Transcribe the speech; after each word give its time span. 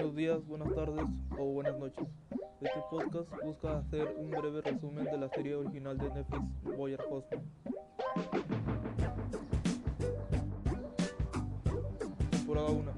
buenos 0.00 0.16
días, 0.16 0.46
buenas 0.46 0.74
tardes 0.74 1.04
o 1.38 1.44
buenas 1.44 1.78
noches. 1.78 2.08
Este 2.62 2.80
podcast 2.90 3.28
busca 3.44 3.78
hacer 3.80 4.14
un 4.16 4.30
breve 4.30 4.62
resumen 4.62 5.04
de 5.04 5.18
la 5.18 5.28
serie 5.28 5.54
original 5.54 5.98
de 5.98 6.08
Netflix, 6.08 6.42
Boyer 6.62 7.00
Horseman. 7.10 7.44
Temporada 12.30 12.70
1. 12.70 12.92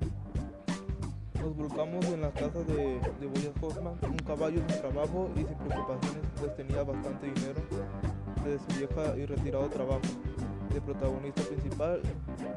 Nos 1.40 1.56
volcamos 1.56 2.04
en 2.06 2.20
la 2.20 2.30
casa 2.30 2.62
de, 2.62 3.00
de 3.20 3.26
Boyer 3.26 3.52
Horseman, 3.60 3.98
un 4.04 4.16
caballo 4.18 4.62
sin 4.68 4.80
trabajo 4.80 5.28
y 5.34 5.38
sin 5.38 5.54
preocupaciones, 5.56 6.22
pues 6.38 6.54
tenía 6.54 6.84
bastante 6.84 7.26
dinero 7.26 7.60
de 8.44 8.58
su 8.60 8.78
vieja 8.78 9.16
y 9.16 9.26
retirado 9.26 9.68
trabajo, 9.68 10.02
de 10.72 10.80
protagonista 10.80 11.42
principal 11.42 12.00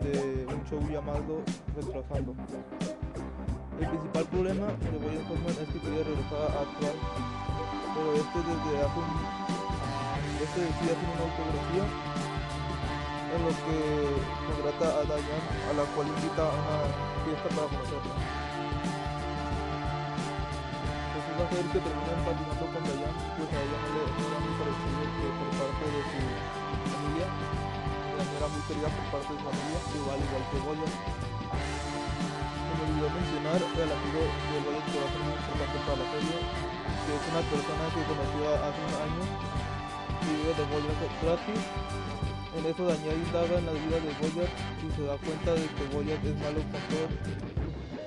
de 0.03 0.45
un 0.53 0.63
show 0.65 0.79
llamado 0.91 1.41
Retrasando. 1.75 2.35
El 3.75 3.89
principal 3.91 4.23
problema 4.31 4.67
de 4.71 4.97
Boyan 5.03 5.27
Hoffman 5.27 5.51
es 5.51 5.67
que 5.67 5.79
quería 5.83 6.07
regresar 6.07 6.47
a 6.47 6.63
actuar, 6.63 6.95
pero 6.95 8.07
este 8.15 8.39
desde 8.39 8.71
hace 8.79 8.99
un, 9.03 9.11
este 10.39 10.59
decide 10.63 10.95
hacer 10.95 11.09
una 11.11 11.23
autografía 11.27 11.83
en 13.35 13.39
lo 13.43 13.51
que 13.51 13.79
contrata 14.47 14.87
a 14.95 15.01
Diane, 15.03 15.51
a 15.67 15.73
la 15.75 15.83
cual 15.91 16.07
invita 16.07 16.43
a 16.47 16.55
una 16.55 16.77
fiesta 17.27 17.47
para 17.51 17.67
conocerla. 17.67 18.15
Resulta 21.11 21.43
ser 21.51 21.65
que 21.75 21.79
termina 21.83 22.11
empatizando 22.15 22.65
con 22.71 22.79
Diane, 22.79 23.11
pues 23.11 23.49
a 23.51 23.59
ella 23.59 23.77
no 23.83 23.89
le 23.91 24.03
era 24.07 24.39
muy 24.39 24.55
parecido 24.55 25.03
que 25.03 25.27
por 25.35 25.49
parte 25.51 25.83
de 25.83 26.01
su 26.15 26.21
familia, 26.95 27.27
Diane 27.27 28.33
era 28.39 28.47
muy 28.55 28.63
querida 28.71 28.87
por 28.87 29.05
parte 29.19 29.31
de 29.35 29.35
su 29.35 29.45
familia, 29.51 29.79
igual 29.99 30.19
igual 30.23 30.43
que 30.47 30.59
me 30.63 31.24
mencionar 33.09 33.59
al 33.61 33.91
amigo 33.91 34.21
de 34.25 34.57
Boyet 34.65 34.85
que 34.89 34.97
va 34.97 35.05
a 35.05 35.11
ser 35.13 35.21
muy 35.25 35.35
importante 35.35 35.77
para 35.85 35.97
la 36.01 36.07
serie, 36.15 36.37
que 37.05 37.11
es 37.13 37.23
una 37.29 37.43
persona 37.53 37.85
que 37.93 38.01
conoció 38.09 38.41
hace 38.65 38.81
un 38.85 38.95
año 39.05 39.23
y 40.21 40.29
vive 40.33 40.53
de 40.55 40.65
Boyet 40.71 40.99
gratis. 41.21 41.61
En 42.55 42.63
eso 42.65 42.81
Daniel 42.87 43.19
indaga 43.19 43.55
en 43.59 43.65
la 43.65 43.73
vida 43.73 43.97
de 43.99 44.11
Boyet 44.21 44.51
y 44.81 44.87
se 44.95 45.03
da 45.03 45.15
cuenta 45.17 45.51
de 45.53 45.65
que 45.69 45.83
Boyet 45.93 46.23
es 46.23 46.35
malo 46.39 46.61
Todd 46.71 47.11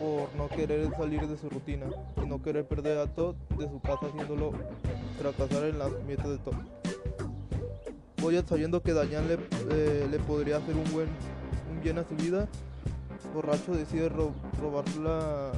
por 0.00 0.34
no 0.36 0.48
querer 0.48 0.90
salir 0.96 1.26
de 1.26 1.36
su 1.36 1.50
rutina 1.50 1.86
y 2.22 2.26
no 2.26 2.40
querer 2.42 2.66
perder 2.66 2.98
a 2.98 3.06
Todd 3.06 3.34
de 3.58 3.68
su 3.68 3.80
casa 3.80 4.06
haciéndolo 4.06 4.52
fracasar 5.18 5.64
en 5.64 5.78
las 5.78 5.90
metas 6.06 6.28
de 6.28 6.38
Todd. 6.38 6.56
Boyet 8.20 8.48
sabiendo 8.48 8.82
que 8.82 8.92
Daniel 8.92 9.28
le, 9.28 9.34
eh, 9.70 10.08
le 10.10 10.18
podría 10.20 10.56
hacer 10.56 10.74
un 10.74 10.90
buen 10.92 11.08
un 11.70 11.80
bien 11.82 11.98
a 11.98 12.04
su 12.04 12.16
vida, 12.16 12.48
borracho 13.34 13.72
decide 13.72 14.08
ro 14.08 14.32
robar 14.60 14.84
la, 14.96 15.52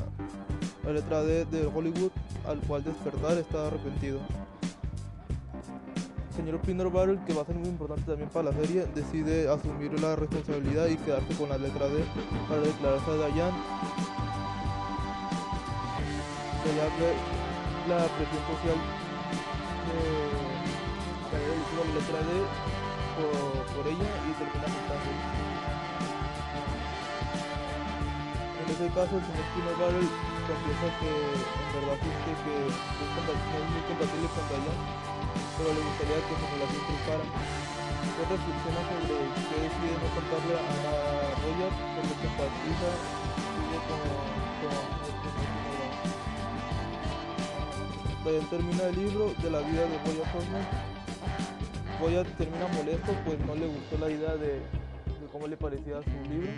la, 0.84 0.92
letra 0.92 1.22
D 1.22 1.44
de 1.46 1.66
Hollywood, 1.66 2.10
al 2.46 2.58
cual 2.60 2.84
despertar 2.84 3.38
está 3.38 3.66
arrepentido. 3.66 4.20
Señor 6.36 6.60
Peanut 6.60 6.92
Butter, 6.92 7.18
que 7.26 7.34
va 7.34 7.42
a 7.42 7.44
ser 7.44 7.56
muy 7.56 7.68
importante 7.68 8.02
también 8.04 8.28
para 8.30 8.50
la 8.50 8.56
serie, 8.56 8.86
decide 8.94 9.48
asumir 9.48 10.00
la 10.00 10.16
responsabilidad 10.16 10.86
y 10.86 10.96
quedarse 10.96 11.34
con 11.34 11.48
la 11.48 11.58
letra 11.58 11.86
D 11.88 12.04
para 12.48 12.60
declararse 12.62 13.10
a 13.10 13.14
Diane. 13.14 13.58
Sellarle 16.64 17.10
la 17.88 17.96
presión 18.16 18.42
social 18.48 18.78
de 19.94 21.40
la 21.76 21.84
letra 21.94 22.18
D 22.18 22.30
por, 23.16 23.76
por 23.76 23.86
ella 23.86 24.08
y 24.28 24.32
termina 24.32 24.66
aceptando. 24.66 25.69
Ese 28.80 28.96
caso, 28.96 29.12
el 29.12 29.20
señor 29.28 29.44
Peanut 29.52 29.76
Butter 29.76 30.08
confiesa 30.48 30.88
que 31.04 31.12
en 31.12 31.68
verdad 31.76 32.00
siente 32.00 32.32
que 32.32 32.64
es, 32.64 32.72
muy 32.72 33.84
compatible 33.84 34.28
con 34.32 34.44
Diane, 34.48 34.72
pero 35.60 35.68
le 35.76 35.84
gustaría 35.84 36.16
que 36.24 36.32
su 36.40 36.46
relación 36.48 36.80
triunfara. 36.88 37.24
Después 38.00 38.40
reflexiona 38.40 38.80
sobre 38.88 39.20
que 39.20 39.56
decide 39.60 40.00
no 40.00 40.08
contarle 40.16 40.54
a 40.56 41.36
Roger 41.44 41.72
porque 41.92 42.14
se 42.16 42.24
empatiza 42.24 42.88
sigue 43.52 43.80
con, 43.84 44.00
con 44.00 44.72
Diane 48.24 48.48
termina 48.48 48.82
el 48.88 48.96
libro 48.96 49.24
de 49.44 49.48
la 49.52 49.60
vida 49.60 49.84
de 49.92 49.96
Boya 50.08 50.24
Hoffman. 50.32 50.64
Boya 52.00 52.24
termina 52.40 52.64
molesto, 52.72 53.12
pues 53.28 53.36
no 53.44 53.52
le 53.60 53.68
gustó 53.68 54.00
la 54.00 54.08
idea 54.08 54.40
de, 54.40 54.64
de 55.20 55.26
cómo 55.30 55.44
le 55.46 55.56
parecía 55.58 56.00
su 56.00 56.16
libro 56.32 56.48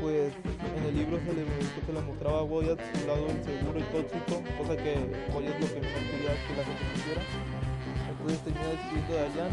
pues 0.00 0.32
en 0.32 0.82
el 0.88 0.96
libro 0.96 1.20
se 1.20 1.32
le, 1.36 1.44
se 1.44 1.92
le 1.92 2.00
mostraba 2.00 2.40
a 2.40 2.48
Goyat 2.48 2.80
su 2.80 3.06
lado 3.06 3.28
inseguro 3.28 3.76
y 3.76 3.86
tóxico, 3.92 4.40
cosa 4.56 4.74
que 4.80 4.96
Goyat 5.28 5.60
lo 5.60 5.68
que 5.68 5.80
no 5.84 5.88
quería 6.08 6.32
que 6.40 6.52
la 6.56 6.64
gente 6.64 6.84
supiera. 6.96 7.22
Entonces 8.08 8.38
termina 8.40 8.72
escribiendo 8.72 9.12
a 9.12 9.20
Dayan, 9.28 9.52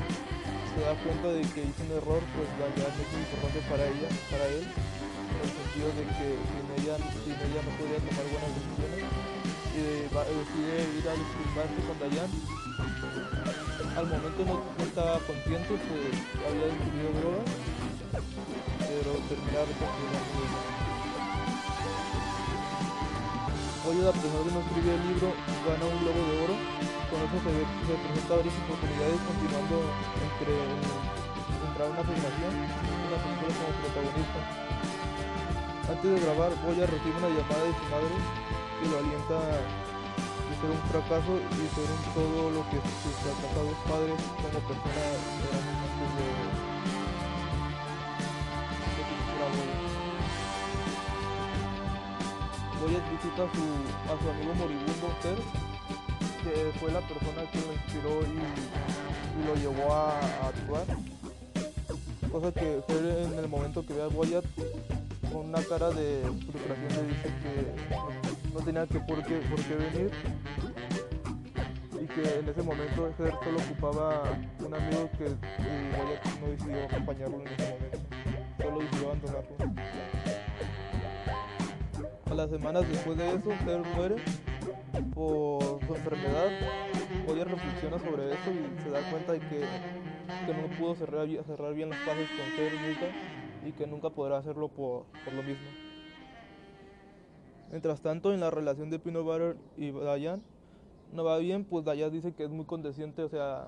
se 0.72 0.80
da 0.88 0.94
cuenta 1.03 1.28
de 1.36 1.44
que 1.52 1.62
hizo 1.68 1.81
un 1.84 1.91
error, 2.00 2.22
pues 2.31 2.47
Dayan 2.56 2.96
es 2.96 3.07
muy 3.12 3.22
importante 3.28 3.59
para 3.68 3.84
ella, 3.91 4.09
para 4.31 4.46
él, 4.47 4.63
en 4.63 5.40
el 5.44 5.52
sentido 5.52 5.88
de 6.00 6.03
que 6.16 6.28
sin 6.40 6.66
ella, 6.80 6.96
sin 6.96 7.36
ella 7.36 7.59
no 7.68 7.72
podría 7.75 8.00
tomar 8.07 8.25
buenas 8.31 8.52
decisiones 8.56 9.03
y 9.75 10.07
decide 10.07 10.75
ir 10.96 11.06
a 11.12 11.13
disculparse 11.13 11.80
con 11.84 11.97
Dayan. 12.00 12.31
Al 14.00 14.06
momento 14.07 14.41
no, 14.47 14.56
estaba 14.80 15.19
consciente, 15.28 15.75
pues 15.75 16.16
había 16.47 16.72
ingerido 16.72 17.12
drogas 17.19 17.76
pero 18.97 19.13
terminar 19.30 19.62
reflexionando 19.69 20.41
de 23.88 24.03
a 24.03 24.12
pesar 24.12 24.44
de 24.44 24.52
no 24.52 24.59
escribir 24.59 25.00
el 25.00 25.03
libro, 25.08 25.31
gana 25.63 25.85
un 25.88 25.96
globo 26.03 26.22
de 26.28 26.35
oro. 26.44 26.56
Con 27.07 27.24
eso 27.24 27.40
se, 27.40 27.56
se 27.88 27.96
presenta 28.03 28.36
varias 28.36 28.57
oportunidades 28.68 29.16
continuando 29.24 29.80
entre 30.28 30.59
entrar 30.59 31.88
una 31.88 32.03
filmación 32.03 32.52
y 32.52 33.00
una 33.07 33.16
película 33.22 33.52
como 33.56 33.80
protagonista. 33.80 34.40
Antes 35.88 36.09
de 36.12 36.19
grabar, 36.19 36.52
Boya 36.68 36.84
recibe 36.84 37.16
una 37.16 37.31
llamada 37.31 37.63
de 37.63 37.74
su 37.80 37.86
madre 37.88 38.12
que 38.12 38.86
lo 38.91 38.96
alienta 39.00 39.40
de 39.40 40.53
ser 40.57 40.68
un 40.68 40.84
fracaso 40.91 41.31
y 41.38 41.63
ser 41.72 41.88
un 41.88 42.03
todo 42.12 42.52
lo 42.52 42.62
que 42.68 42.84
sus 42.84 43.16
fracasados 43.24 43.78
padres 43.88 44.19
como 44.36 44.59
persona 44.68 45.06
eran 45.47 45.63
antes 45.63 46.12
de 46.18 46.76
Boyet 52.88 53.03
visita 53.12 53.44
a 53.44 53.52
su, 53.52 53.64
a 54.08 54.18
su 54.18 54.30
amigo 54.30 54.53
moribundo 54.56 55.12
Fer, 55.20 55.36
que 56.42 56.80
fue 56.80 56.90
la 56.90 57.02
persona 57.02 57.44
que 57.52 57.59
lo 57.59 57.74
inspiró 57.74 58.22
y, 58.24 59.46
lo 59.46 59.56
llevó 59.56 59.94
a, 59.94 60.20
actuar. 60.48 60.86
Cosa 62.31 62.53
que 62.53 62.81
Fer 62.88 63.28
en 63.34 63.40
el 63.40 63.50
momento 63.50 63.86
que 63.86 63.92
ve 63.92 64.03
a 64.03 64.08
Boyet 64.08 64.46
con 65.34 65.50
una 65.50 65.62
cara 65.64 65.90
de 65.90 66.22
frustración 66.50 66.90
le 66.96 67.03
dice 67.14 67.28
que 67.44 68.53
no, 68.53 68.59
tenía 68.62 68.88
que 68.88 69.00
por, 69.02 69.22
qué, 69.25 69.36
venir 69.75 70.12
y 72.02 72.06
que 72.06 72.40
en 72.40 72.48
ese 72.48 72.64
momento 72.64 73.12
Fer 73.18 73.34
solo 73.44 73.58
ocupaba 73.58 74.24
un 74.66 74.74
amigo 74.74 75.09
que 75.18 75.25
Boyet 75.25 76.40
no 76.40 76.48
decidió 76.48 76.86
acompañarlo 76.86 77.42
en 77.42 77.48
ese 77.48 77.69
momento, 77.69 78.00
solo 78.62 78.80
decidió 78.80 79.08
abandonarlo. 79.08 80.16
A 82.29 82.33
las 82.33 82.49
semanas 82.49 82.88
después 82.89 83.17
de 83.17 83.29
eso, 83.29 83.49
Fer 83.63 83.81
muere 83.95 84.15
por 85.13 85.79
su 85.85 85.95
enfermedad. 85.95 86.49
Hoy 87.27 87.43
reflexiona 87.43 87.97
sobre 87.99 88.33
eso 88.33 88.51
y 88.51 88.83
se 88.83 88.89
da 88.89 88.99
cuenta 89.09 89.31
de 89.31 89.39
que, 89.39 89.61
que 90.45 90.53
no 90.53 90.77
pudo 90.77 90.95
cerrar, 90.95 91.25
bien 91.73 91.89
las 91.89 91.99
paces 91.99 92.27
con 92.29 92.45
Fer 92.55 92.73
nunca 92.73 93.67
y 93.67 93.71
que 93.71 93.88
nunca 93.88 94.09
podrá 94.09 94.38
hacerlo 94.39 94.67
por, 94.67 95.05
por 95.23 95.33
lo 95.33 95.41
mismo. 95.41 95.67
Mientras 97.71 98.01
tanto, 98.01 98.33
en 98.33 98.41
la 98.41 98.51
relación 98.51 98.89
de 98.89 99.00
Peanut 99.00 99.23
Butter 99.23 99.56
y 99.77 99.91
Dayan, 99.91 100.44
no 101.13 101.23
va 101.23 101.38
bien, 101.38 101.63
pues 101.63 101.85
Dayan 101.85 102.12
dice 102.12 102.33
que 102.33 102.44
es 102.44 102.50
muy 102.50 102.65
condesciente, 102.65 103.23
o 103.23 103.30
sea, 103.30 103.68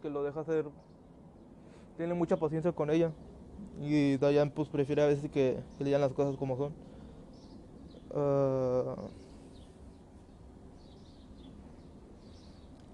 que 0.00 0.08
lo 0.08 0.22
deja 0.22 0.40
hacer, 0.40 0.64
tiene 1.98 2.14
mucha 2.14 2.38
paciencia 2.38 2.72
con 2.72 2.90
ella. 2.90 3.12
Y 3.80 4.16
Dayan 4.16 4.50
pues 4.50 4.68
prefiere 4.68 5.02
a 5.02 5.06
veces 5.06 5.30
que, 5.30 5.58
que 5.76 5.84
le 5.84 5.86
digan 5.86 6.00
las 6.00 6.12
cosas 6.12 6.36
como 6.36 6.56
son. 6.56 6.87
Uh, 8.10 8.94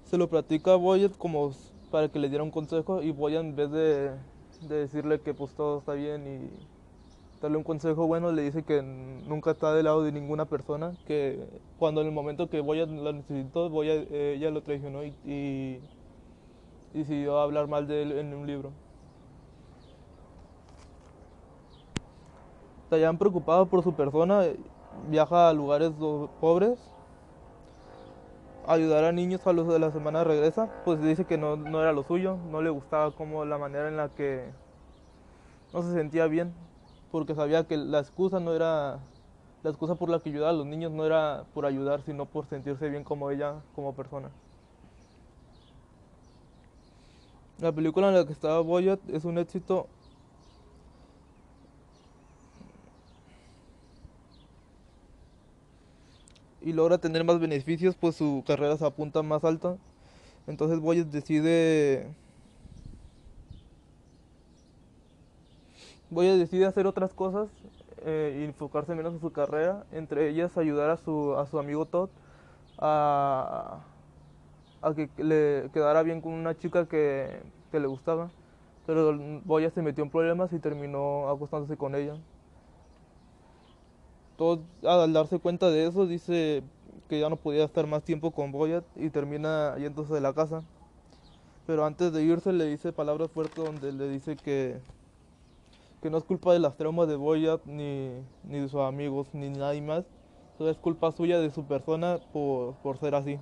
se 0.04 0.18
lo 0.18 0.28
platica 0.28 0.72
a 0.72 0.76
Boyet 0.76 1.16
como 1.16 1.52
para 1.90 2.08
que 2.08 2.18
le 2.18 2.28
diera 2.28 2.42
un 2.42 2.50
consejo 2.50 3.00
y 3.00 3.12
Boyet 3.12 3.40
en 3.40 3.54
vez 3.54 3.70
de, 3.70 4.10
de, 4.68 4.76
decirle 4.76 5.20
que 5.20 5.34
pues 5.34 5.54
todo 5.54 5.78
está 5.78 5.92
bien 5.94 6.26
y 6.26 7.40
darle 7.40 7.58
un 7.58 7.62
consejo 7.62 8.06
bueno 8.06 8.32
le 8.32 8.42
dice 8.42 8.64
que 8.64 8.82
nunca 8.82 9.52
está 9.52 9.72
del 9.72 9.84
lado 9.84 10.02
de 10.02 10.10
ninguna 10.10 10.46
persona 10.46 10.96
que 11.06 11.38
cuando 11.78 12.00
en 12.00 12.08
el 12.08 12.12
momento 12.12 12.50
que 12.50 12.60
Boyet 12.60 12.88
lo 12.88 13.12
necesitó 13.12 13.70
Boyet, 13.70 14.08
eh, 14.10 14.34
ella 14.36 14.50
lo 14.50 14.62
traicionó 14.62 15.04
y, 15.04 15.14
y, 15.24 15.80
y 16.92 16.98
decidió 16.98 17.38
hablar 17.38 17.68
mal 17.68 17.86
de 17.86 18.02
él 18.02 18.12
en 18.12 18.34
un 18.34 18.46
libro. 18.46 18.72
Dayan 22.90 23.16
preocupado 23.16 23.66
por 23.66 23.82
su 23.82 23.92
persona 23.94 24.44
viaja 25.08 25.48
a 25.48 25.52
lugares 25.52 25.92
pobres, 26.40 26.78
ayudar 28.66 29.04
a 29.04 29.12
niños 29.12 29.46
a 29.46 29.52
los 29.52 29.68
de 29.68 29.78
la 29.78 29.90
semana 29.90 30.24
regresa, 30.24 30.70
pues 30.84 31.02
dice 31.02 31.24
que 31.24 31.38
no, 31.38 31.56
no 31.56 31.80
era 31.80 31.92
lo 31.92 32.02
suyo, 32.04 32.38
no 32.50 32.62
le 32.62 32.70
gustaba 32.70 33.10
como 33.10 33.44
la 33.44 33.58
manera 33.58 33.88
en 33.88 33.96
la 33.96 34.08
que 34.08 34.50
no 35.72 35.82
se 35.82 35.92
sentía 35.92 36.26
bien, 36.26 36.52
porque 37.10 37.34
sabía 37.34 37.64
que 37.64 37.76
la 37.76 37.98
excusa 37.98 38.40
no 38.40 38.54
era 38.54 38.98
la 39.64 39.70
excusa 39.70 39.94
por 39.94 40.10
la 40.10 40.20
que 40.20 40.28
ayudaba 40.28 40.50
a 40.50 40.54
los 40.54 40.66
niños 40.66 40.92
no 40.92 41.06
era 41.06 41.44
por 41.54 41.64
ayudar, 41.64 42.02
sino 42.02 42.26
por 42.26 42.46
sentirse 42.46 42.90
bien 42.90 43.02
como 43.02 43.30
ella, 43.30 43.54
como 43.74 43.94
persona. 43.94 44.28
La 47.58 47.72
película 47.72 48.08
en 48.08 48.14
la 48.14 48.26
que 48.26 48.32
estaba 48.32 48.60
Boyat 48.60 49.00
es 49.08 49.24
un 49.24 49.38
éxito 49.38 49.86
y 56.64 56.72
logra 56.72 56.98
tener 56.98 57.24
más 57.24 57.38
beneficios, 57.38 57.94
pues 57.94 58.16
su 58.16 58.42
carrera 58.46 58.76
se 58.76 58.86
apunta 58.86 59.22
más 59.22 59.44
alta. 59.44 59.76
Entonces 60.46 60.80
Boyet 60.80 61.08
decide 61.08 62.08
Boyet 66.10 66.38
decide 66.38 66.66
hacer 66.66 66.86
otras 66.86 67.12
cosas 67.12 67.48
eh, 68.04 68.38
y 68.40 68.44
enfocarse 68.44 68.94
menos 68.94 69.14
en 69.14 69.20
su 69.20 69.30
carrera, 69.32 69.84
entre 69.92 70.28
ellas 70.30 70.56
ayudar 70.56 70.90
a 70.90 70.96
su, 70.96 71.34
a 71.36 71.46
su 71.46 71.58
amigo 71.58 71.86
Todd 71.86 72.08
a, 72.78 73.80
que 74.96 75.08
le 75.18 75.70
quedara 75.72 76.02
bien 76.02 76.20
con 76.20 76.32
una 76.32 76.56
chica 76.56 76.86
que, 76.86 77.42
que 77.70 77.80
le 77.80 77.86
gustaba. 77.86 78.30
Pero 78.86 79.18
Boya 79.44 79.70
se 79.70 79.82
metió 79.82 80.04
en 80.04 80.10
problemas 80.10 80.52
y 80.52 80.58
terminó 80.58 81.28
acostándose 81.28 81.76
con 81.76 81.94
ella. 81.94 82.16
Todd, 84.36 84.60
al 84.84 85.12
darse 85.12 85.38
cuenta 85.38 85.70
de 85.70 85.86
eso, 85.86 86.06
dice 86.06 86.62
que 87.08 87.20
ya 87.20 87.28
no 87.28 87.36
podía 87.36 87.64
estar 87.64 87.86
más 87.86 88.02
tiempo 88.02 88.32
con 88.32 88.52
Boyat 88.52 88.84
y 88.96 89.10
termina 89.10 89.76
yéndose 89.78 90.14
de 90.14 90.20
la 90.20 90.32
casa. 90.32 90.62
Pero 91.66 91.84
antes 91.84 92.12
de 92.12 92.22
irse 92.22 92.52
le 92.52 92.66
dice 92.66 92.92
palabras 92.92 93.30
fuertes 93.30 93.64
donde 93.64 93.92
le 93.92 94.08
dice 94.08 94.36
que, 94.36 94.80
que 96.02 96.10
no 96.10 96.18
es 96.18 96.24
culpa 96.24 96.52
de 96.52 96.58
las 96.58 96.76
traumas 96.76 97.08
de 97.08 97.16
Boyat 97.16 97.64
ni, 97.64 98.10
ni 98.44 98.60
de 98.60 98.68
sus 98.68 98.80
amigos 98.80 99.28
ni 99.32 99.48
nadie 99.50 99.80
más. 99.80 100.04
Es 100.60 100.76
culpa 100.78 101.10
suya 101.12 101.40
de 101.40 101.50
su 101.50 101.64
persona 101.64 102.18
por, 102.32 102.74
por 102.76 102.98
ser 102.98 103.14
así. 103.14 103.38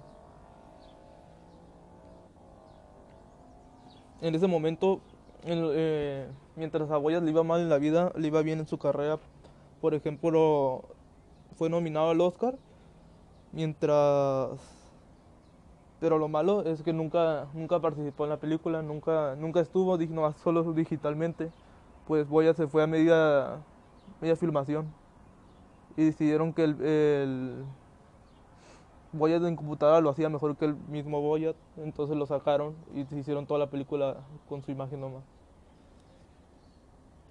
En 4.21 4.35
ese 4.35 4.47
momento, 4.47 5.01
eh, 5.45 6.27
mientras 6.57 6.91
a 6.91 6.97
Boyat 6.97 7.23
le 7.23 7.31
iba 7.31 7.43
mal 7.43 7.61
en 7.61 7.69
la 7.69 7.79
vida, 7.79 8.13
le 8.17 8.29
iba 8.29 8.43
bien 8.43 8.61
en 8.61 8.67
su 8.67 8.79
carrera 8.79 9.19
por 9.83 9.95
ejemplo, 9.95 10.85
fue 11.57 11.69
nominado 11.69 12.11
al 12.11 12.21
Oscar, 12.21 12.57
mientras... 13.51 14.61
Pero 15.99 16.19
lo 16.19 16.29
malo 16.29 16.63
es 16.65 16.83
que 16.83 16.93
nunca, 16.93 17.49
nunca 17.53 17.81
participó 17.81 18.25
en 18.25 18.31
la 18.31 18.39
película, 18.39 18.81
nunca, 18.83 19.35
nunca 19.37 19.61
estuvo, 19.61 19.99
solo 20.43 20.73
digitalmente. 20.73 21.51
Pues 22.07 22.29
Boya 22.29 22.55
se 22.55 22.69
fue 22.69 22.85
a 22.85 22.87
media, 22.87 23.61
media 24.21 24.37
filmación 24.37 24.93
y 25.97 26.05
decidieron 26.07 26.53
que 26.53 26.65
el, 26.65 26.81
el 26.81 27.65
Boya 29.13 29.37
en 29.37 29.57
computadora 29.57 30.01
lo 30.01 30.11
hacía 30.11 30.29
mejor 30.29 30.57
que 30.57 30.67
el 30.67 30.77
mismo 30.89 31.21
Boya, 31.21 31.55
entonces 31.77 32.17
lo 32.17 32.27
sacaron 32.27 32.75
y 32.95 33.01
hicieron 33.17 33.47
toda 33.47 33.59
la 33.59 33.71
película 33.71 34.17
con 34.49 34.63
su 34.63 34.71
imagen 34.71 35.01
nomás. 35.01 35.42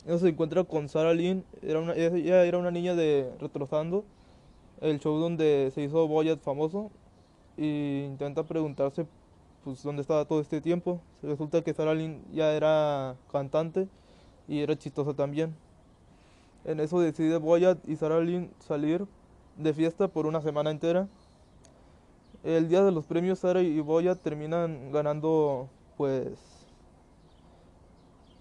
Ella 0.06 0.18
se 0.18 0.30
encuentra 0.30 0.64
con 0.64 0.90
Sarah 0.90 1.14
Lynn, 1.14 1.44
era 1.62 1.80
una, 1.80 1.94
ella 1.94 2.44
era 2.44 2.58
una 2.58 2.72
niña 2.72 2.96
de 2.96 3.32
Retrozando, 3.40 4.04
el 4.82 5.00
show 5.00 5.20
donde 5.20 5.72
se 5.76 5.84
hizo 5.84 6.08
Boyat 6.08 6.40
famoso, 6.40 6.90
y 7.56 8.04
intenta 8.06 8.44
preguntarse 8.44 9.06
pues 9.64 9.84
dónde 9.84 10.02
estaba 10.02 10.26
todo 10.26 10.42
este 10.42 10.60
tiempo. 10.60 11.02
Resulta 11.22 11.62
que 11.62 11.74
Sarah 11.74 11.94
Lynn 11.94 12.24
ya 12.34 12.54
era 12.54 13.16
cantante 13.32 13.88
y 14.48 14.60
era 14.62 14.76
chistosa 14.76 15.14
también. 15.14 15.56
En 16.66 16.80
eso 16.80 17.00
decide 17.00 17.38
Boyat 17.38 17.88
y 17.88 17.96
Sarah 17.96 18.22
Lynn 18.22 18.52
salir 18.60 19.06
de 19.58 19.74
fiesta 19.74 20.08
por 20.08 20.26
una 20.26 20.42
semana 20.42 20.72
entera. 20.72 21.08
El 22.44 22.70
día 22.70 22.84
de 22.84 22.92
los 22.92 23.06
premios 23.06 23.40
Sarah 23.40 23.62
y 23.62 23.80
Boyat 23.80 24.20
terminan 24.20 24.92
ganando 24.92 25.70
pues 25.96 26.51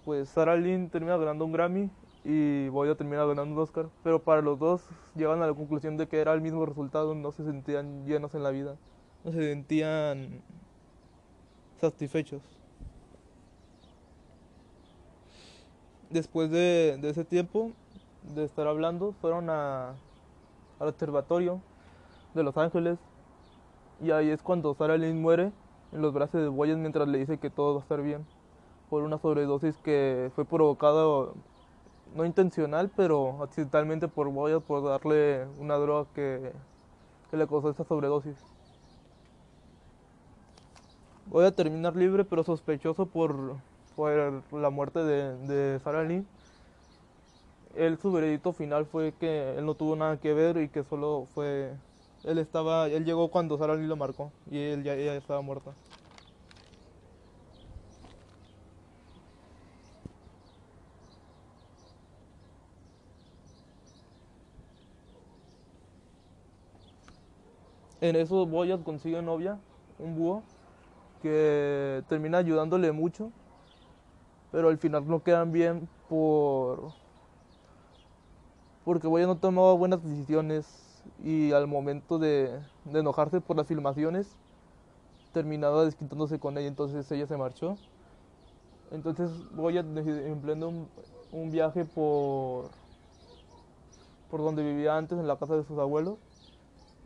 pues 0.05 0.29
Sarah 0.29 0.55
Lynn 0.55 0.89
termina 0.89 1.17
ganando 1.17 1.45
un 1.45 1.51
Grammy 1.51 1.89
y 2.23 2.69
Boya 2.69 2.95
termina 2.95 3.25
ganando 3.25 3.53
un 3.53 3.59
Oscar. 3.59 3.89
Pero 4.03 4.23
para 4.23 4.41
los 4.41 4.59
dos 4.59 4.83
llegan 5.15 5.41
a 5.41 5.47
la 5.47 5.53
conclusión 5.53 5.97
de 5.97 6.07
que 6.07 6.19
era 6.19 6.33
el 6.33 6.41
mismo 6.41 6.65
resultado, 6.65 7.15
no 7.15 7.31
se 7.31 7.43
sentían 7.43 8.05
llenos 8.05 8.33
en 8.35 8.43
la 8.43 8.51
vida, 8.51 8.77
no 9.23 9.31
se 9.31 9.39
sentían 9.39 10.41
satisfechos. 11.79 12.41
Después 16.09 16.51
de, 16.51 16.99
ese 17.03 17.23
tiempo 17.23 17.71
de 18.35 18.43
estar 18.43 18.67
hablando, 18.67 19.13
fueron 19.21 19.49
a, 19.49 19.95
al 20.79 20.87
observatorio 20.89 21.61
de 22.33 22.43
Los 22.43 22.57
Ángeles 22.57 22.99
y 24.01 24.11
ahí 24.11 24.29
es 24.29 24.41
cuando 24.41 24.73
Sarah 24.73 24.97
Lynn 24.97 25.21
muere 25.21 25.51
en 25.91 26.01
los 26.01 26.13
brazos 26.13 26.41
de 26.41 26.47
Boyas 26.47 26.77
mientras 26.77 27.07
le 27.07 27.19
dice 27.19 27.37
que 27.37 27.49
todo 27.49 27.75
va 27.75 27.79
a 27.79 27.83
estar 27.83 28.01
bien 28.01 28.25
por 28.91 29.03
una 29.03 29.17
sobredosis 29.17 29.77
que 29.77 30.31
fue 30.35 30.43
provocada 30.43 31.29
no 32.13 32.25
intencional, 32.25 32.91
pero 32.93 33.41
accidentalmente 33.41 34.09
por 34.09 34.27
Boyas 34.27 34.61
por 34.61 34.83
darle 34.83 35.47
una 35.57 35.75
droga 35.77 36.09
que, 36.13 36.51
le 37.31 37.47
causó 37.47 37.69
esa 37.69 37.85
sobredosis. 37.85 38.35
Voy 41.27 41.45
a 41.45 41.55
terminar 41.55 41.95
libre, 41.95 42.25
pero 42.25 42.43
sospechoso 42.43 43.05
por, 43.05 43.55
la 44.51 44.69
muerte 44.69 44.99
de, 45.05 45.37
de 45.47 46.05
Lee. 46.09 46.25
Él, 47.77 47.97
su 47.97 48.11
veredicto 48.11 48.51
final 48.51 48.85
fue 48.85 49.13
que 49.13 49.57
él 49.57 49.65
no 49.65 49.73
tuvo 49.73 49.95
nada 49.95 50.17
que 50.17 50.33
ver 50.33 50.57
y 50.57 50.67
que 50.67 50.83
solo 50.83 51.27
fue. 51.33 51.71
Él 52.25 52.39
estaba. 52.39 52.89
Él 52.89 53.05
llegó 53.05 53.29
cuando 53.29 53.57
Sarah 53.57 53.75
Lee 53.75 53.87
lo 53.87 53.95
marcó 53.95 54.33
y 54.49 54.57
él 54.57 54.83
ya, 54.83 54.95
ella 54.95 55.15
estaba 55.15 55.39
muerta. 55.39 55.71
En 68.01 68.15
eso 68.15 68.47
Boyas 68.47 68.79
consigue 68.83 69.21
novia, 69.21 69.59
un 69.99 70.17
búho, 70.17 70.41
que 71.21 72.03
termina 72.09 72.39
ayudándole 72.39 72.91
mucho, 72.91 73.31
pero 74.51 74.69
al 74.69 74.79
final 74.79 75.07
no 75.07 75.21
quedan 75.21 75.51
bien 75.51 75.87
por 76.09 76.93
porque 78.83 79.07
Boyas 79.07 79.27
no 79.27 79.37
tomaba 79.37 79.73
buenas 79.73 80.03
decisiones 80.03 81.03
y 81.23 81.51
al 81.51 81.67
momento 81.67 82.17
de, 82.17 82.59
enojarse 82.91 83.39
por 83.39 83.55
las 83.55 83.67
filmaciones 83.67 84.35
terminaba 85.31 85.85
desquitándose 85.85 86.39
con 86.39 86.57
ella, 86.57 86.67
entonces 86.67 87.09
ella 87.11 87.27
se 87.27 87.37
marchó. 87.37 87.77
Entonces 88.91 89.29
Boyas 89.55 89.85
emprende 89.85 90.65
un, 90.65 90.87
un 91.31 91.51
viaje 91.51 91.85
por, 91.85 92.71
por 94.31 94.41
donde 94.41 94.63
vivía 94.63 94.97
antes, 94.97 95.19
en 95.19 95.27
la 95.27 95.37
casa 95.37 95.55
de 95.55 95.63
sus 95.63 95.77
abuelos 95.77 96.30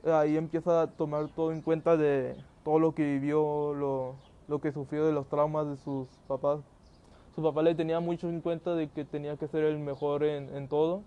ahí 0.06 0.38
empieza 0.38 0.84
a 0.84 0.88
tomar 0.88 1.28
todo 1.30 1.52
en 1.52 1.62
cuenta 1.62 1.98
de 1.98 2.36
todo 2.64 2.80
lo 2.80 2.94
que 2.94 3.04
vivió, 3.04 3.74
lo, 3.74 4.16
lo 4.48 4.60
que 4.60 4.72
sufrió 4.72 5.06
de 5.06 5.14
los 5.14 5.28
traumas 5.28 5.68
de 5.68 5.78
sus 5.78 6.08
papás. 6.28 6.60
Su 7.36 7.44
papá 7.44 7.62
le 7.64 7.76
tenía 7.76 8.00
mucho 8.00 8.30
en 8.30 8.42
cuenta 8.42 8.76
de 8.76 8.90
que 8.90 9.04
tenía 9.04 9.36
que 9.38 9.48
ser 9.48 9.64
el 9.64 9.78
mejor 9.80 10.24
en, 10.24 10.56
en 10.56 10.68
todo 10.68 11.02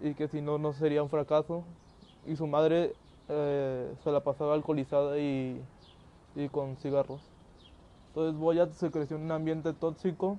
y 0.00 0.14
que 0.14 0.28
si 0.28 0.40
no, 0.40 0.58
no 0.58 0.72
sería 0.72 1.02
un 1.02 1.08
fracaso. 1.08 1.62
Y 2.26 2.36
su 2.36 2.46
madre 2.46 2.92
eh, 3.28 3.94
se 4.02 4.10
la 4.10 4.20
pasaba 4.20 4.54
alcoholizada 4.54 5.18
y, 5.18 5.62
y 6.34 6.48
con 6.48 6.76
cigarros. 6.76 7.20
Entonces 8.08 8.38
Boyat 8.38 8.72
se 8.72 8.90
creció 8.90 9.16
en 9.16 9.24
un 9.24 9.32
ambiente 9.32 9.72
tóxico, 9.72 10.38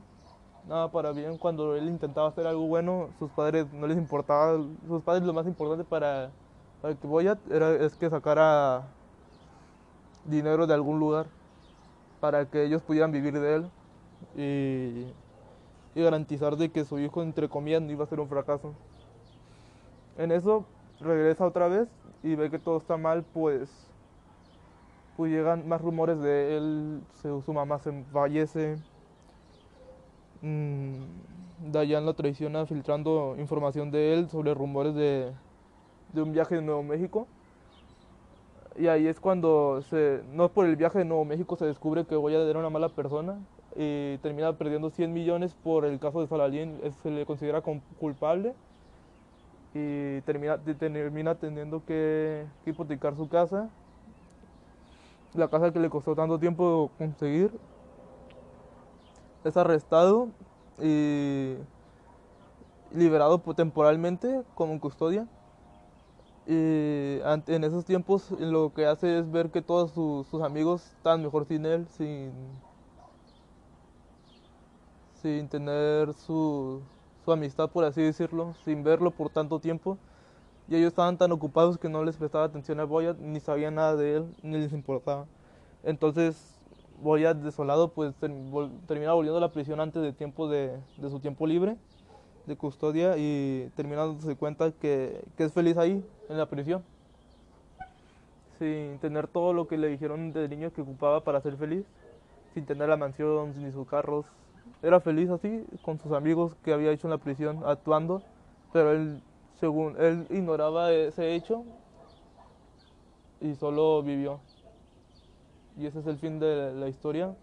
nada 0.68 0.92
para 0.92 1.12
bien. 1.12 1.38
Cuando 1.38 1.76
él 1.76 1.88
intentaba 1.88 2.28
hacer 2.28 2.48
algo 2.48 2.68
bueno, 2.68 3.10
sus 3.20 3.32
padres 3.32 3.72
no 3.72 3.88
les 3.88 3.98
importaba, 3.98 4.58
sus 4.88 5.04
padres 5.04 5.24
lo 5.24 5.34
más 5.34 5.48
importante 5.48 5.84
para 5.84 6.32
para 6.88 7.00
que 7.00 7.08
voy 7.08 7.28
a 7.28 7.38
era, 7.52 7.76
es 7.76 7.98
que 7.98 8.10
sacara 8.10 8.88
dinero 10.24 10.66
de 10.68 10.74
algún 10.74 11.02
lugar 11.02 11.26
para 12.22 12.46
que 12.46 12.64
ellos 12.64 12.82
pudieran 12.82 13.12
vivir 13.12 13.38
de 13.38 13.56
él 13.56 13.70
y, 14.38 16.02
garantizar 16.02 16.56
de 16.56 16.70
que 16.70 16.86
su 16.86 16.98
hijo 17.00 17.24
entre 17.24 17.50
comillas 17.50 17.82
no 17.82 17.92
iba 17.92 18.06
a 18.06 18.08
ser 18.08 18.22
un 18.22 18.30
fracaso. 18.30 18.74
En 20.18 20.32
eso 20.32 20.64
regresa 21.02 21.46
otra 21.46 21.68
vez 21.68 21.90
y 22.24 22.36
ve 22.36 22.50
que 22.50 22.60
todo 22.60 22.78
está 22.78 22.96
mal, 22.96 23.26
pues 23.34 23.70
pues 25.18 25.30
llegan 25.30 25.68
más 25.68 25.82
rumores 25.82 26.22
de 26.22 26.56
él, 26.56 27.02
su 27.22 27.52
mamá 27.52 27.80
se 27.80 27.92
fallece, 28.14 28.78
mmm, 30.42 30.94
Dayan 31.70 32.06
lo 32.06 32.14
traiciona 32.14 32.66
filtrando 32.66 33.36
información 33.40 33.92
de 33.92 34.14
él 34.14 34.30
sobre 34.30 34.54
rumores 34.54 34.94
de, 34.94 35.34
de 36.14 36.22
un 36.22 36.32
viaje 36.32 36.56
de 36.56 36.62
Nuevo 36.62 36.84
México. 36.84 37.28
Y 38.78 38.88
ahí 38.88 39.08
es 39.08 39.20
cuando, 39.20 39.82
se, 39.90 40.22
no 40.32 40.50
por 40.50 40.66
el 40.66 40.76
viaje 40.76 41.00
de 41.00 41.06
Nuevo 41.06 41.26
México, 41.26 41.56
se 41.56 41.66
descubre 41.66 42.06
que 42.06 42.16
Goya 42.16 42.40
era 42.42 42.60
una 42.60 42.70
mala 42.70 42.90
persona 42.90 43.40
y 43.76 44.18
termina 44.20 44.54
perdiendo 44.54 44.90
100 44.90 45.14
millones 45.14 45.56
por 45.64 45.86
el 45.86 46.00
caso 46.00 46.22
de 46.22 46.28
Salalín, 46.28 46.80
se 47.04 47.12
le 47.12 47.26
considera 47.26 47.62
culpable 47.62 48.54
y 49.74 50.22
termina, 50.22 50.58
termina 50.58 51.36
teniendo 51.36 51.84
que, 51.86 52.46
hipotecar 52.66 53.16
su 53.16 53.30
casa, 53.30 53.70
la 55.34 55.48
casa 55.48 55.72
que 55.72 55.80
le 55.80 55.90
costó 55.90 56.16
tanto 56.16 56.40
tiempo 56.40 56.90
conseguir. 56.98 57.52
Es 59.44 59.56
arrestado 59.56 60.30
y 60.82 61.56
liberado 62.92 63.40
temporalmente 63.40 64.42
como 64.56 64.80
custodia. 64.80 65.28
Y 66.50 67.20
en 67.26 67.64
esos 67.66 67.84
tiempos 67.84 68.32
lo 68.40 68.74
que 68.74 68.86
hace 68.86 69.20
es 69.20 69.30
ver 69.30 69.50
que 69.50 69.62
todos 69.62 69.92
sus, 69.92 70.42
amigos 70.42 70.86
están 70.96 71.22
mejor 71.22 71.46
sin 71.46 71.66
él, 71.66 71.86
sin, 71.90 72.32
sin 75.22 75.50
tener 75.50 76.14
su, 76.14 76.82
su 77.26 77.34
amistad, 77.34 77.70
por 77.70 77.84
así 77.84 78.02
decirlo, 78.02 78.56
sin 78.64 78.82
verlo 78.82 79.12
por 79.12 79.30
tanto 79.30 79.60
tiempo. 79.60 79.98
Y 80.70 80.76
ellos 80.76 80.88
estaban 80.88 81.18
tan 81.18 81.34
ocupados 81.34 81.78
que 81.78 81.90
no 81.90 82.06
les 82.06 82.16
prestaba 82.16 82.46
atención 82.46 82.80
a 82.80 82.86
Boya, 82.86 83.14
ni 83.20 83.42
sabían 83.42 83.76
nada 83.76 83.98
de 83.98 84.16
él, 84.16 84.36
ni 84.42 84.58
les 84.58 84.72
importaba. 84.72 85.26
Entonces 85.84 86.62
Boya, 87.02 87.34
desolado, 87.34 87.90
pues 87.90 88.16
termina 88.16 89.12
volviendo 89.12 89.38
a 89.38 89.42
la 89.42 89.52
prisión 89.52 89.82
antes 89.82 90.02
de 90.02 90.14
tiempo 90.14 90.48
de, 90.48 90.80
de 90.96 91.10
su 91.10 91.20
tiempo 91.20 91.46
libre 91.46 91.78
de 92.48 92.56
custodia 92.56 93.16
y 93.18 93.70
termina 93.76 94.06
dándose 94.06 94.36
cuenta 94.36 94.72
que, 94.72 95.24
que 95.36 95.44
es 95.44 95.54
feliz 95.54 95.78
ahí, 95.78 96.04
en 96.30 96.38
la 96.38 96.48
prisión. 96.48 96.84
Sin 98.58 98.98
tener 99.00 99.28
todo 99.28 99.54
lo 99.54 99.68
que 99.68 99.78
le 99.78 99.90
dijeron 99.90 100.34
de 100.34 100.48
niño 100.48 100.72
que 100.74 100.82
ocupaba 100.82 101.24
para 101.24 101.42
ser 101.42 101.58
feliz, 101.58 101.86
sin 102.54 102.66
tener 102.66 102.90
la 102.90 102.98
mansión, 102.98 103.54
ni 103.62 103.72
sus 103.72 103.88
carros, 103.88 104.26
era 104.82 105.00
feliz 105.00 105.30
así 105.30 105.66
con 105.82 106.00
sus 106.00 106.12
amigos 106.14 106.54
que 106.64 106.74
había 106.74 106.92
hecho 106.92 107.08
en 107.08 107.12
la 107.12 107.18
prisión 107.18 107.62
actuando, 107.66 108.22
pero 108.74 108.92
él, 108.92 109.22
según 109.60 109.96
él, 110.00 110.26
ignoraba 110.30 110.92
ese 110.92 111.36
hecho 111.36 111.64
y 113.42 113.56
solo 113.56 114.02
vivió. 114.04 114.40
Y 115.78 115.86
ese 115.86 116.00
es 116.00 116.08
el 116.08 116.18
fin 116.18 116.40
de 116.40 116.74
la 116.74 116.88
historia, 116.88 117.36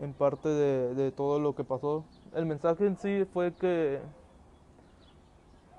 en 0.00 0.14
parte 0.14 0.48
de, 0.48 0.94
de 0.94 1.10
todo 1.10 1.38
lo 1.38 1.54
que 1.54 1.64
pasó. 1.64 2.04
El 2.34 2.46
mensaje 2.46 2.86
en 2.86 2.96
sí 2.96 3.24
fue 3.32 3.52
que, 3.52 4.00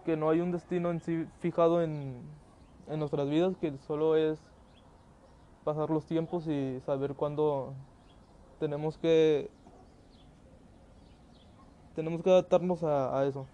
que 0.06 0.16
no 0.16 0.30
hay 0.30 0.40
un 0.40 0.52
destino 0.52 0.92
en 0.92 1.00
sí 1.00 1.26
fijado 1.40 1.82
en, 1.82 2.22
en 2.88 3.00
nuestras 3.00 3.28
vidas, 3.28 3.58
que 3.58 3.76
solo 3.80 4.16
es 4.16 4.40
pasar 5.64 5.90
los 5.90 6.06
tiempos 6.06 6.48
y 6.48 6.80
saber 6.86 7.16
cuándo 7.16 7.74
tenemos 8.60 8.98
que 8.98 9.50
tenemos 11.96 12.22
que 12.22 12.30
adaptarnos 12.30 12.84
a, 12.84 13.18
a 13.18 13.26
eso. 13.26 13.48